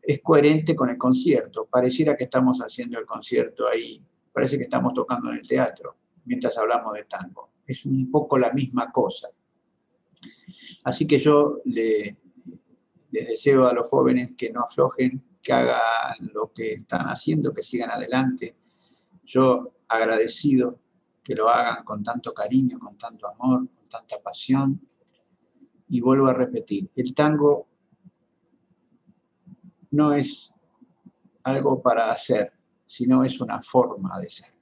es 0.02 0.20
coherente 0.22 0.76
con 0.76 0.90
el 0.90 0.98
concierto. 0.98 1.66
Pareciera 1.70 2.16
que 2.16 2.24
estamos 2.24 2.60
haciendo 2.60 2.98
el 2.98 3.06
concierto 3.06 3.66
ahí, 3.66 4.04
parece 4.32 4.58
que 4.58 4.64
estamos 4.64 4.92
tocando 4.92 5.30
en 5.30 5.38
el 5.38 5.48
teatro 5.48 5.96
mientras 6.26 6.56
hablamos 6.58 6.92
de 6.94 7.04
tango. 7.04 7.50
Es 7.66 7.86
un 7.86 8.10
poco 8.10 8.36
la 8.36 8.52
misma 8.52 8.90
cosa. 8.92 9.28
Así 10.84 11.06
que 11.06 11.18
yo 11.18 11.60
les 11.64 12.16
deseo 13.10 13.66
a 13.66 13.72
los 13.72 13.88
jóvenes 13.88 14.34
que 14.36 14.50
no 14.50 14.62
aflojen, 14.62 15.22
que 15.42 15.52
hagan 15.52 16.30
lo 16.32 16.52
que 16.52 16.72
están 16.72 17.06
haciendo, 17.06 17.52
que 17.52 17.62
sigan 17.62 17.90
adelante. 17.90 18.56
Yo 19.24 19.74
agradecido 19.88 20.80
que 21.22 21.34
lo 21.34 21.48
hagan 21.48 21.84
con 21.84 22.02
tanto 22.02 22.34
cariño, 22.34 22.78
con 22.78 22.98
tanto 22.98 23.28
amor, 23.28 23.68
con 23.74 23.88
tanta 23.88 24.18
pasión. 24.22 24.80
Y 25.88 26.00
vuelvo 26.00 26.26
a 26.26 26.34
repetir, 26.34 26.90
el 26.96 27.14
tango 27.14 27.68
no 29.90 30.12
es 30.12 30.54
algo 31.44 31.80
para 31.80 32.10
hacer, 32.10 32.52
sino 32.86 33.22
es 33.22 33.40
una 33.40 33.60
forma 33.62 34.18
de 34.18 34.30
ser. 34.30 34.54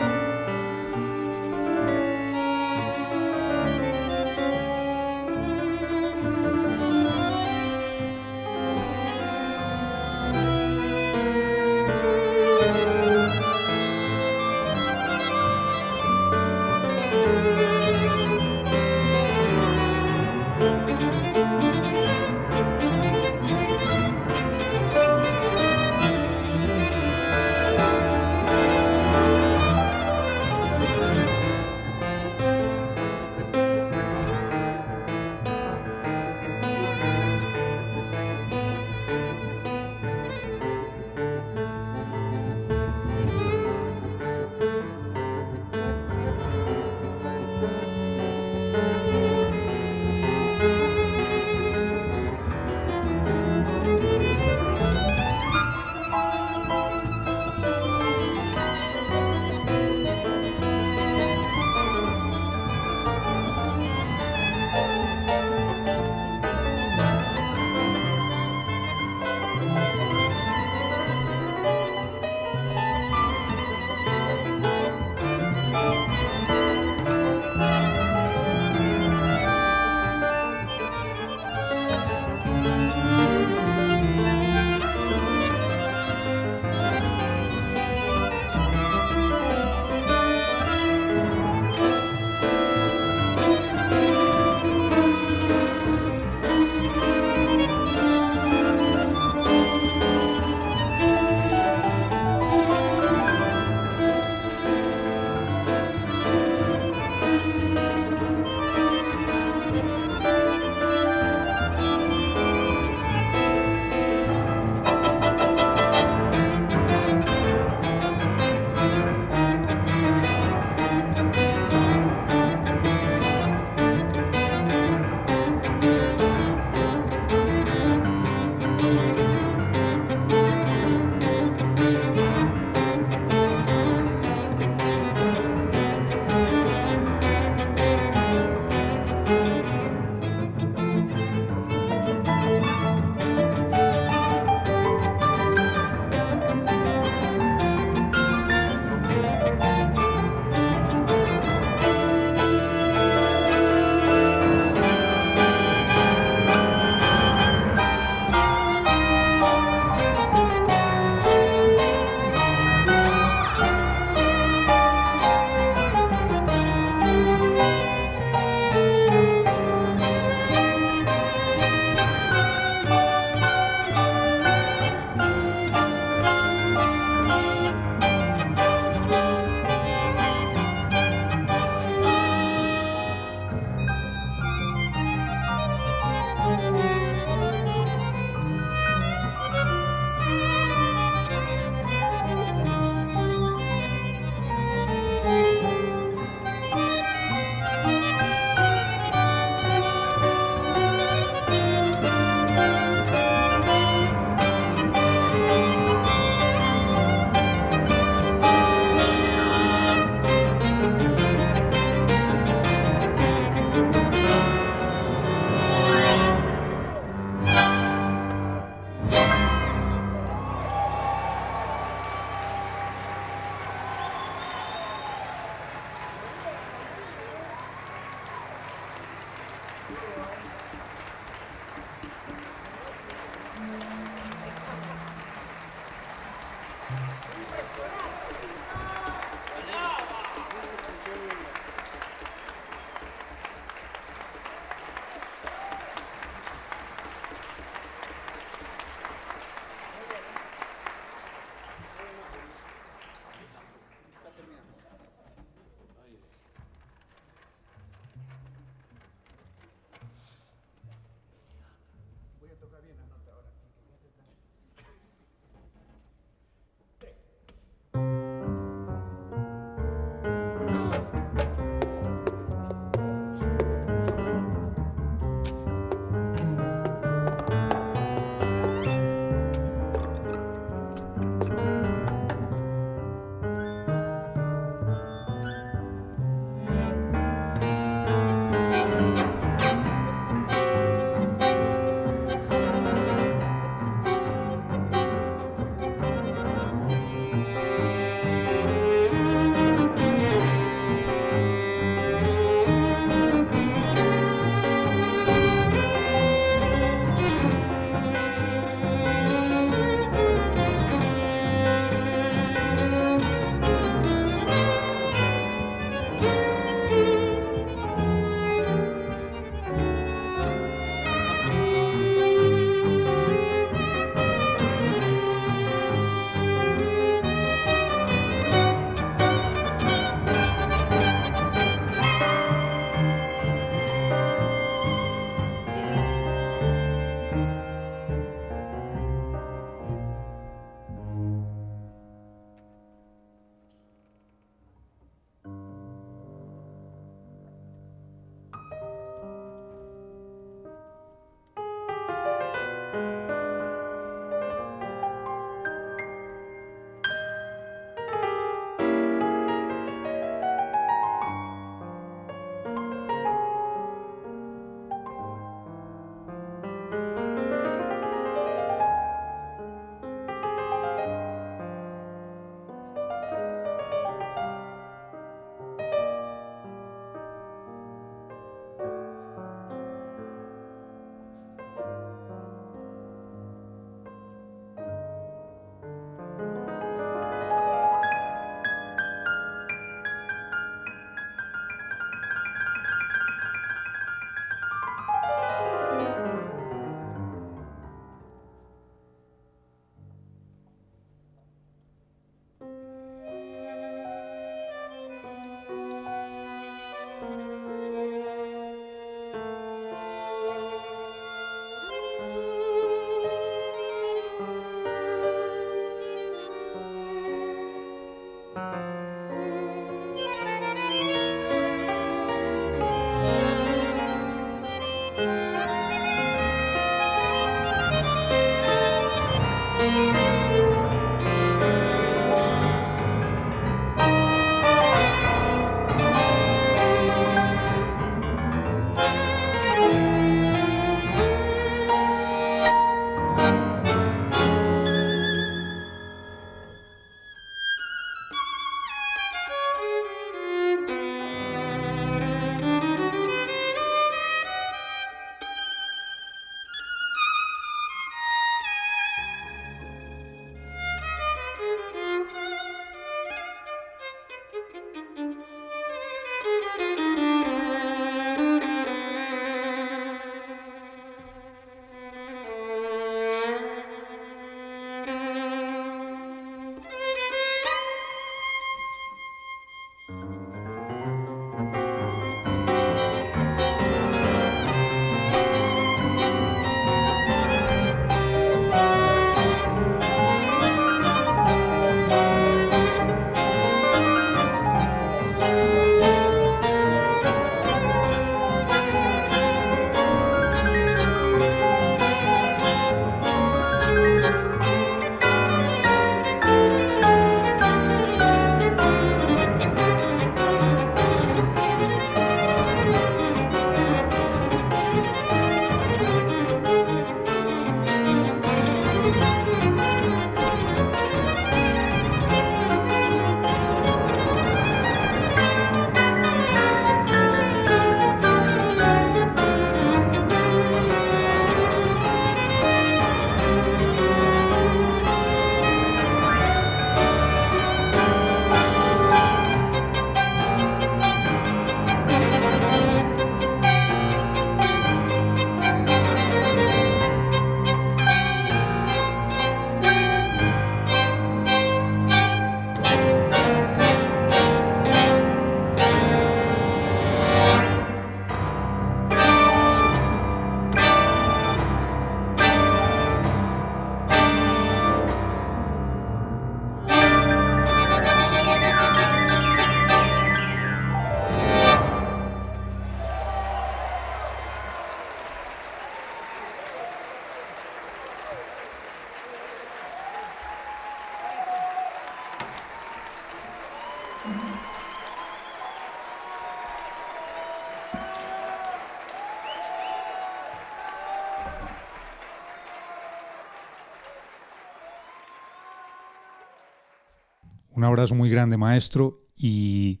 Un 597.76 597.84
abrazo 597.84 598.14
muy 598.14 598.30
grande, 598.30 598.56
maestro, 598.56 599.26
y 599.36 600.00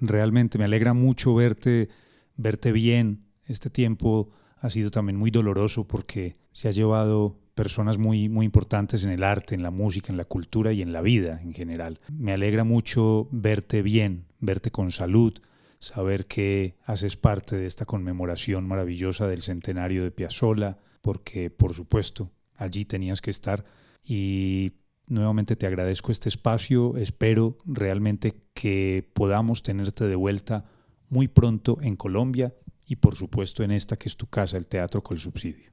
realmente 0.00 0.56
me 0.56 0.64
alegra 0.64 0.94
mucho 0.94 1.34
verte, 1.34 1.90
verte 2.36 2.72
bien. 2.72 3.26
Este 3.44 3.68
tiempo 3.68 4.30
ha 4.58 4.70
sido 4.70 4.90
también 4.90 5.18
muy 5.18 5.30
doloroso 5.30 5.86
porque 5.86 6.38
se 6.52 6.68
ha 6.68 6.70
llevado 6.70 7.38
personas 7.54 7.98
muy, 7.98 8.30
muy 8.30 8.46
importantes 8.46 9.04
en 9.04 9.10
el 9.10 9.22
arte, 9.22 9.54
en 9.54 9.62
la 9.62 9.70
música, 9.70 10.10
en 10.10 10.16
la 10.16 10.24
cultura 10.24 10.72
y 10.72 10.80
en 10.80 10.94
la 10.94 11.02
vida 11.02 11.42
en 11.42 11.52
general. 11.52 12.00
Me 12.10 12.32
alegra 12.32 12.64
mucho 12.64 13.28
verte 13.30 13.82
bien, 13.82 14.24
verte 14.38 14.70
con 14.70 14.90
salud, 14.90 15.42
saber 15.78 16.24
que 16.24 16.78
haces 16.86 17.16
parte 17.16 17.54
de 17.56 17.66
esta 17.66 17.84
conmemoración 17.84 18.66
maravillosa 18.66 19.28
del 19.28 19.42
centenario 19.42 20.04
de 20.04 20.10
Piazzolla, 20.10 20.78
porque 21.02 21.50
por 21.50 21.74
supuesto 21.74 22.30
allí 22.56 22.86
tenías 22.86 23.20
que 23.20 23.30
estar 23.30 23.66
y 24.02 24.72
nuevamente 25.10 25.56
te 25.56 25.66
agradezco 25.66 26.12
este 26.12 26.28
espacio, 26.28 26.96
espero 26.96 27.58
realmente 27.66 28.44
que 28.54 29.08
podamos 29.12 29.62
tenerte 29.62 30.06
de 30.06 30.14
vuelta 30.14 30.64
muy 31.08 31.28
pronto 31.28 31.78
en 31.82 31.96
Colombia 31.96 32.54
y 32.86 32.96
por 32.96 33.16
supuesto 33.16 33.62
en 33.62 33.72
esta 33.72 33.96
que 33.96 34.08
es 34.08 34.16
tu 34.16 34.28
casa, 34.28 34.56
el 34.56 34.66
Teatro 34.66 35.02
con 35.02 35.18
Subsidio. 35.18 35.72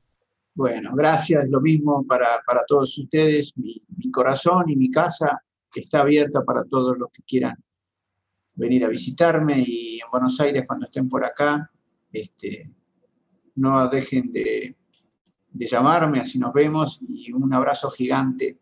Bueno, 0.55 0.91
gracias, 0.95 1.47
lo 1.49 1.61
mismo 1.61 2.05
para, 2.05 2.41
para 2.45 2.63
todos 2.67 2.97
ustedes, 2.97 3.55
mi, 3.57 3.81
mi 3.95 4.09
corazón 4.09 4.69
y 4.69 4.75
mi 4.75 4.89
casa 4.89 5.41
está 5.73 5.99
abierta 6.01 6.43
para 6.43 6.63
todos 6.63 6.97
los 6.97 7.11
que 7.11 7.21
quieran 7.21 7.55
venir 8.55 8.83
a 8.83 8.89
visitarme 8.89 9.63
y 9.65 9.99
en 9.99 10.09
Buenos 10.11 10.39
Aires 10.41 10.63
cuando 10.65 10.87
estén 10.87 11.07
por 11.07 11.23
acá, 11.23 11.71
este, 12.11 12.71
no 13.55 13.87
dejen 13.87 14.31
de, 14.31 14.75
de 15.51 15.67
llamarme, 15.67 16.21
así 16.21 16.39
nos 16.39 16.51
vemos 16.53 16.99
y 17.07 17.31
un 17.31 17.53
abrazo 17.53 17.91
gigante 17.91 18.57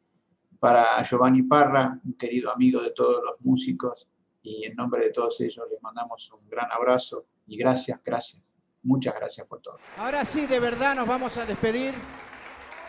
para 0.60 1.02
Giovanni 1.04 1.44
Parra, 1.44 2.00
un 2.04 2.14
querido 2.14 2.52
amigo 2.52 2.82
de 2.82 2.92
todos 2.92 3.24
los 3.24 3.40
músicos 3.42 4.08
y 4.42 4.66
en 4.66 4.76
nombre 4.76 5.04
de 5.04 5.12
todos 5.12 5.40
ellos 5.42 5.66
les 5.72 5.82
mandamos 5.82 6.32
un 6.32 6.48
gran 6.50 6.72
abrazo 6.72 7.26
y 7.48 7.58
gracias, 7.58 8.00
gracias, 8.04 8.42
muchas 8.84 9.16
gracias 9.16 9.48
por 9.48 9.62
todo. 9.62 9.78
Ahora 9.98 10.26
sí, 10.26 10.46
de 10.46 10.60
verdad 10.60 10.96
nos 10.96 11.08
vamos 11.08 11.38
a 11.38 11.46
despedir 11.46 11.94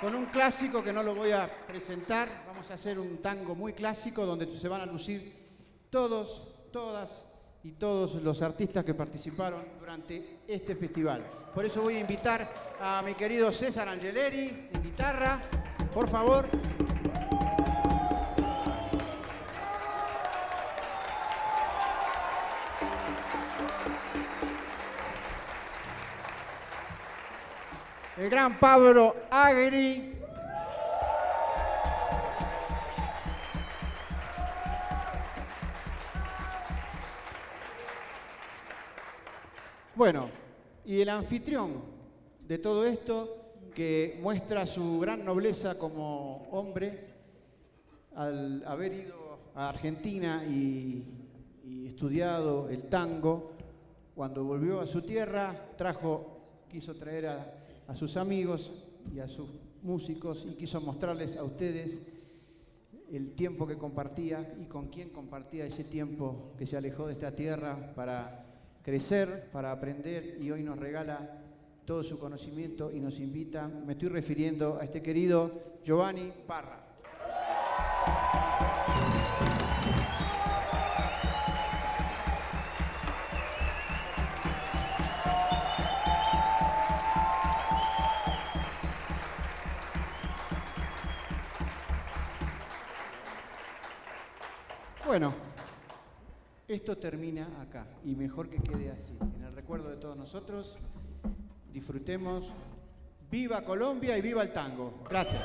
con 0.00 0.14
un 0.14 0.26
clásico 0.26 0.82
que 0.84 0.92
no 0.92 1.02
lo 1.02 1.14
voy 1.14 1.30
a 1.30 1.48
presentar, 1.66 2.28
vamos 2.46 2.70
a 2.70 2.74
hacer 2.74 2.98
un 2.98 3.22
tango 3.22 3.54
muy 3.54 3.72
clásico 3.72 4.26
donde 4.26 4.46
se 4.58 4.68
van 4.68 4.82
a 4.82 4.86
lucir 4.86 5.46
todos 5.90 6.52
todas 6.76 7.26
y 7.62 7.72
todos 7.72 8.16
los 8.16 8.42
artistas 8.42 8.84
que 8.84 8.92
participaron 8.92 9.64
durante 9.80 10.40
este 10.46 10.76
festival. 10.76 11.24
Por 11.54 11.64
eso 11.64 11.80
voy 11.80 11.96
a 11.96 12.00
invitar 12.00 12.76
a 12.78 13.02
mi 13.02 13.14
querido 13.14 13.50
César 13.50 13.88
Angeleri 13.88 14.68
en 14.72 14.82
guitarra, 14.82 15.42
por 15.94 16.06
favor. 16.06 16.46
El 28.16 28.30
gran 28.30 28.58
Pablo 28.58 29.14
Agri. 29.30 30.14
Bueno, 39.94 40.30
y 40.86 41.02
el 41.02 41.10
anfitrión 41.10 41.74
de 42.40 42.56
todo 42.56 42.86
esto, 42.86 43.52
que 43.74 44.18
muestra 44.22 44.64
su 44.64 44.98
gran 44.98 45.22
nobleza 45.22 45.78
como 45.78 46.48
hombre, 46.52 47.16
al 48.14 48.64
haber 48.66 48.94
ido 48.94 49.38
a 49.54 49.68
Argentina 49.68 50.42
y, 50.46 51.04
estudiado 51.86 52.70
el 52.70 52.84
tango, 52.84 53.52
cuando 54.14 54.42
volvió 54.42 54.80
a 54.80 54.86
su 54.86 55.02
tierra, 55.02 55.54
trajo, 55.76 56.64
quiso 56.70 56.94
traer 56.94 57.26
a, 57.26 57.65
a 57.88 57.94
sus 57.94 58.16
amigos 58.16 58.84
y 59.14 59.20
a 59.20 59.28
sus 59.28 59.48
músicos 59.82 60.46
y 60.50 60.54
quiso 60.54 60.80
mostrarles 60.80 61.36
a 61.36 61.44
ustedes 61.44 62.00
el 63.12 63.32
tiempo 63.32 63.66
que 63.66 63.78
compartía 63.78 64.54
y 64.60 64.64
con 64.64 64.88
quién 64.88 65.10
compartía 65.10 65.64
ese 65.64 65.84
tiempo 65.84 66.52
que 66.58 66.66
se 66.66 66.76
alejó 66.76 67.06
de 67.06 67.12
esta 67.12 67.34
tierra 67.34 67.92
para 67.94 68.44
crecer, 68.82 69.48
para 69.52 69.72
aprender 69.72 70.38
y 70.40 70.50
hoy 70.50 70.62
nos 70.62 70.78
regala 70.78 71.42
todo 71.84 72.02
su 72.02 72.18
conocimiento 72.18 72.90
y 72.92 73.00
nos 73.00 73.20
invita, 73.20 73.68
me 73.68 73.92
estoy 73.92 74.08
refiriendo 74.08 74.78
a 74.80 74.84
este 74.84 75.02
querido 75.02 75.78
Giovanni 75.84 76.32
Parra. 76.46 76.84
Esto 96.76 96.96
termina 96.98 97.48
acá 97.60 97.86
y 98.04 98.14
mejor 98.14 98.48
que 98.48 98.58
quede 98.58 98.90
así. 98.90 99.16
En 99.36 99.44
el 99.44 99.54
recuerdo 99.54 99.88
de 99.88 99.96
todos 99.96 100.16
nosotros, 100.16 100.78
disfrutemos. 101.72 102.52
Viva 103.30 103.62
Colombia 103.62 104.16
y 104.16 104.20
viva 104.20 104.42
el 104.42 104.52
tango. 104.52 105.02
Gracias. 105.08 105.42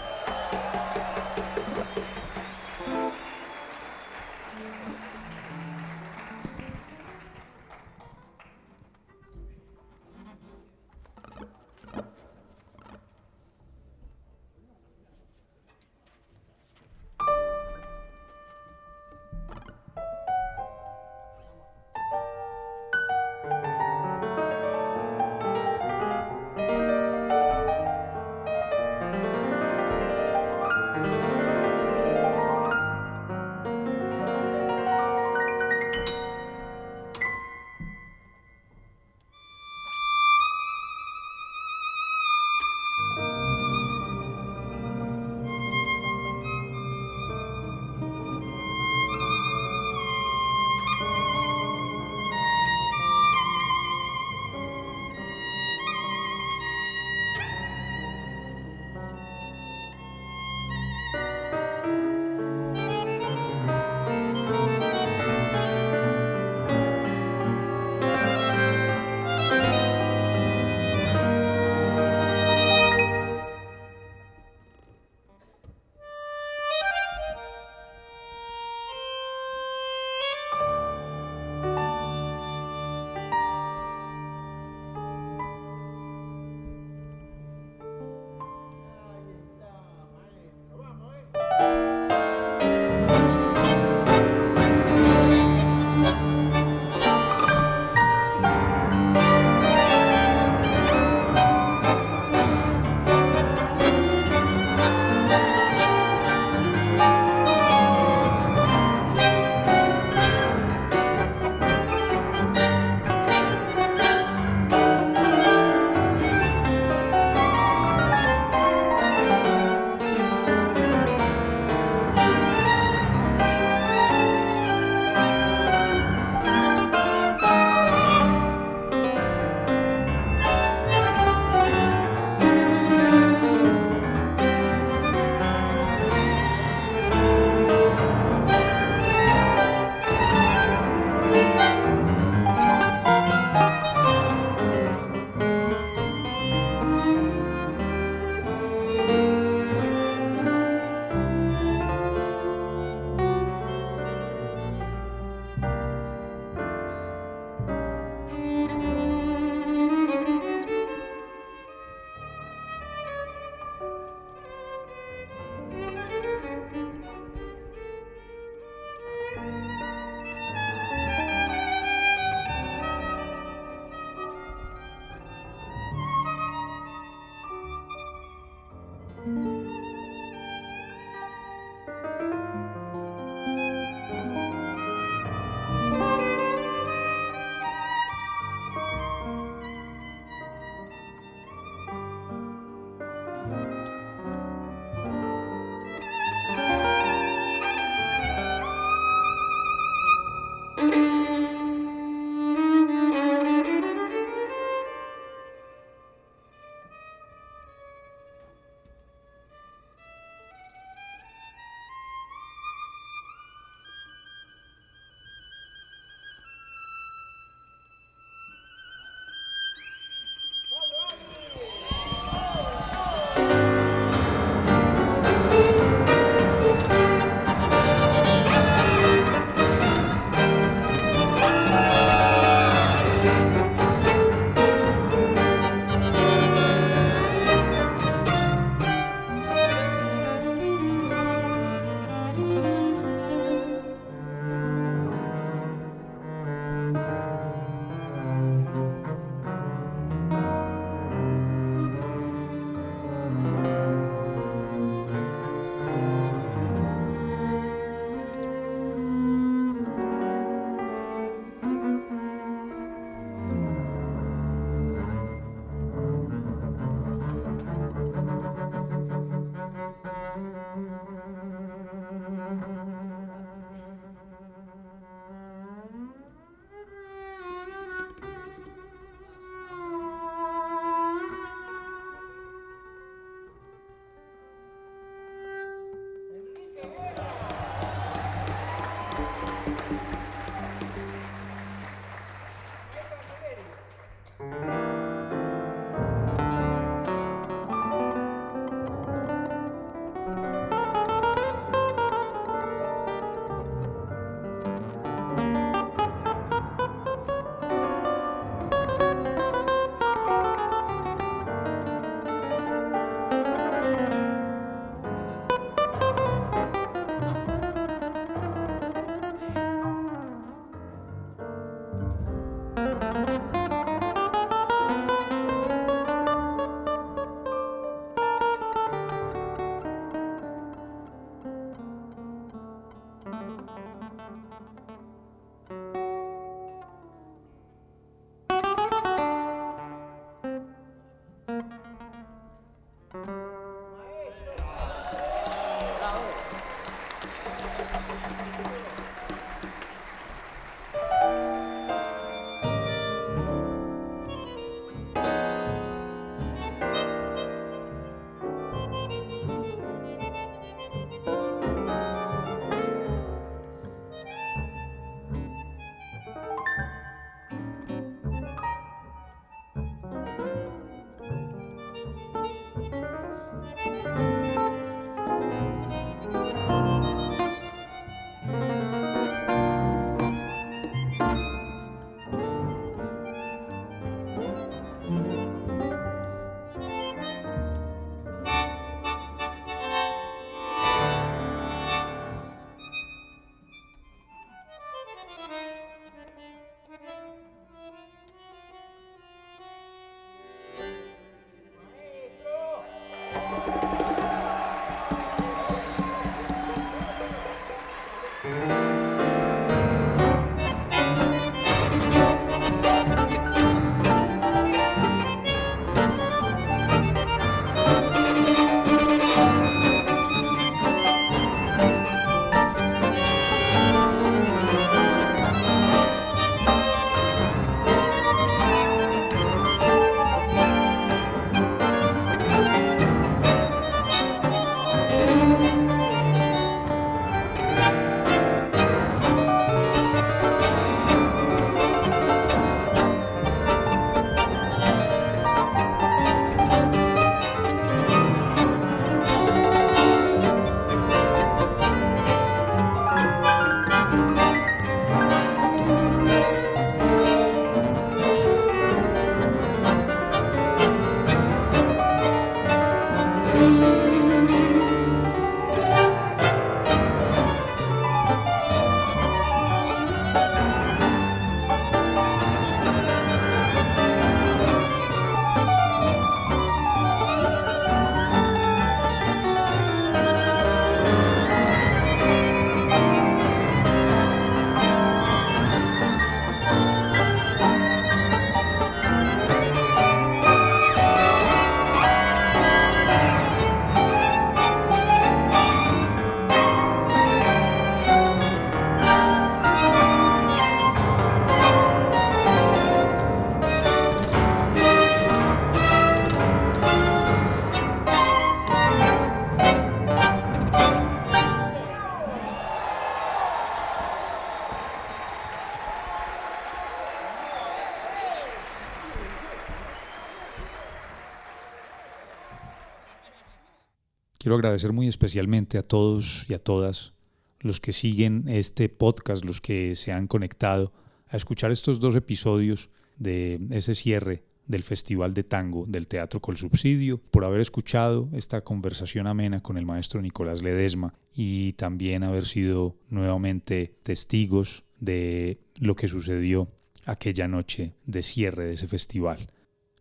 Quiero 524.51 524.59
agradecer 524.59 524.91
muy 524.91 525.07
especialmente 525.07 525.77
a 525.77 525.81
todos 525.81 526.45
y 526.49 526.53
a 526.53 526.59
todas 526.59 527.13
los 527.61 527.79
que 527.79 527.93
siguen 527.93 528.49
este 528.49 528.89
podcast, 528.89 529.45
los 529.45 529.61
que 529.61 529.95
se 529.95 530.11
han 530.11 530.27
conectado 530.27 530.91
a 531.29 531.37
escuchar 531.37 531.71
estos 531.71 532.01
dos 532.01 532.17
episodios 532.17 532.89
de 533.17 533.61
ese 533.69 533.95
cierre 533.95 534.43
del 534.67 534.83
Festival 534.83 535.33
de 535.33 535.45
Tango 535.45 535.85
del 535.87 536.05
Teatro 536.05 536.41
Col 536.41 536.57
Subsidio, 536.57 537.17
por 537.31 537.45
haber 537.45 537.61
escuchado 537.61 538.27
esta 538.33 538.59
conversación 538.59 539.25
amena 539.25 539.63
con 539.63 539.77
el 539.77 539.85
maestro 539.85 540.21
Nicolás 540.21 540.61
Ledesma 540.61 541.13
y 541.33 541.71
también 541.71 542.23
haber 542.23 542.45
sido 542.45 542.97
nuevamente 543.07 543.95
testigos 544.03 544.83
de 544.99 545.61
lo 545.79 545.95
que 545.95 546.09
sucedió 546.09 546.67
aquella 547.05 547.47
noche 547.47 547.93
de 548.05 548.21
cierre 548.21 548.65
de 548.65 548.73
ese 548.73 548.89
festival. 548.89 549.49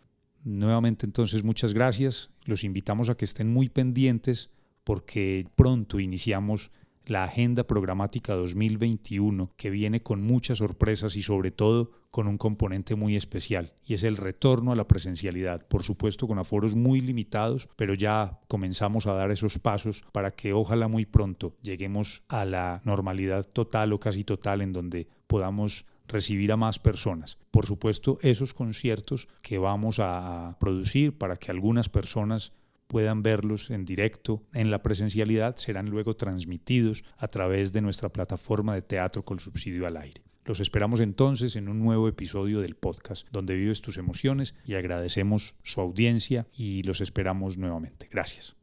Nuevamente 0.45 1.07
entonces 1.07 1.45
muchas 1.45 1.73
gracias, 1.73 2.29
los 2.45 2.63
invitamos 2.63 3.09
a 3.09 3.17
que 3.17 3.25
estén 3.25 3.51
muy 3.51 3.71
pendientes 3.71 4.51
porque 4.85 5.47
pronto 5.57 5.99
iniciamos 5.99 6.71
la 7.07 7.25
Agenda 7.25 7.65
Programática 7.65 8.35
2021, 8.35 9.51
que 9.57 9.71
viene 9.71 10.03
con 10.03 10.23
muchas 10.23 10.59
sorpresas 10.59 11.17
y 11.17 11.23
sobre 11.23 11.51
todo 11.51 11.91
con 12.11 12.29
un 12.29 12.37
componente 12.37 12.95
muy 12.95 13.17
especial, 13.17 13.73
y 13.85 13.95
es 13.95 14.03
el 14.03 14.17
retorno 14.17 14.73
a 14.73 14.77
la 14.77 14.87
presencialidad, 14.87 15.67
por 15.67 15.83
supuesto 15.83 16.29
con 16.29 16.39
aforos 16.39 16.75
muy 16.75 17.01
limitados, 17.01 17.69
pero 17.77 17.95
ya 17.95 18.41
comenzamos 18.49 19.07
a 19.07 19.15
dar 19.15 19.31
esos 19.31 19.59
pasos 19.59 20.05
para 20.13 20.31
que 20.31 20.53
ojalá 20.53 20.89
muy 20.89 21.07
pronto 21.07 21.57
lleguemos 21.63 22.23
a 22.29 22.45
la 22.45 22.83
normalidad 22.85 23.45
total 23.45 23.93
o 23.93 24.01
casi 24.01 24.25
total 24.25 24.61
en 24.61 24.73
donde 24.73 25.09
podamos 25.27 25.87
recibir 26.07 26.53
a 26.53 26.57
más 26.57 26.79
personas. 26.79 27.39
Por 27.51 27.67
supuesto, 27.67 28.19
esos 28.21 28.53
conciertos 28.55 29.29
que 29.41 29.59
vamos 29.59 29.99
a 29.99 30.57
producir 30.61 31.17
para 31.17 31.37
que 31.37 31.51
algunas 31.51 31.89
personas 31.89 32.53
puedan 32.87 33.23
verlos 33.23 33.71
en 33.71 33.85
directo 33.85 34.43
en 34.53 34.71
la 34.71 34.83
presencialidad 34.83 35.57
serán 35.57 35.91
luego 35.91 36.17
transmitidos 36.17 37.05
a 37.17 37.29
través 37.29 37.73
de 37.73 37.81
nuestra 37.81 38.11
plataforma 38.11 38.75
de 38.75 38.83
teatro 38.83 39.25
con 39.25 39.41
subsidio 39.41 39.87
al 39.87 39.97
aire. 39.97 40.23
Los 40.45 40.59
esperamos 40.59 41.01
entonces 41.01 41.55
en 41.55 41.69
un 41.69 41.79
nuevo 41.79 42.09
episodio 42.09 42.61
del 42.61 42.75
podcast 42.75 43.27
donde 43.31 43.55
vives 43.55 43.81
tus 43.81 43.97
emociones 43.97 44.55
y 44.67 44.75
agradecemos 44.75 45.55
su 45.63 45.81
audiencia 45.81 46.49
y 46.53 46.83
los 46.83 47.01
esperamos 47.01 47.59
nuevamente. 47.59 48.09
Gracias. 48.11 48.57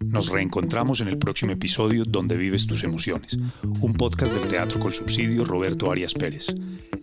Nos 0.00 0.28
reencontramos 0.28 1.00
en 1.00 1.08
el 1.08 1.16
próximo 1.16 1.52
episodio 1.52 2.04
donde 2.04 2.36
vives 2.36 2.66
tus 2.66 2.84
emociones, 2.84 3.38
un 3.80 3.94
podcast 3.94 4.34
del 4.34 4.46
Teatro 4.46 4.78
con 4.78 4.92
Subsidio 4.92 5.44
Roberto 5.44 5.90
Arias 5.90 6.12
Pérez. 6.12 6.48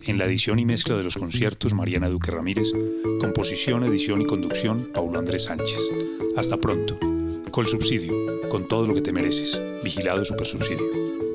En 0.06 0.16
la 0.16 0.26
edición 0.26 0.60
y 0.60 0.64
mezcla 0.64 0.96
de 0.96 1.02
los 1.02 1.16
conciertos 1.16 1.74
Mariana 1.74 2.08
Duque 2.08 2.30
Ramírez, 2.30 2.68
composición, 3.20 3.82
edición 3.82 4.22
y 4.22 4.26
conducción 4.26 4.90
Paulo 4.94 5.18
Andrés 5.18 5.44
Sánchez. 5.44 5.78
Hasta 6.36 6.56
pronto. 6.56 6.98
Col 7.50 7.66
Subsidio, 7.66 8.14
con 8.48 8.68
todo 8.68 8.86
lo 8.86 8.94
que 8.94 9.02
te 9.02 9.12
mereces. 9.12 9.60
Vigilado 9.82 10.24
Super 10.24 10.46
Subsidio. 10.46 11.29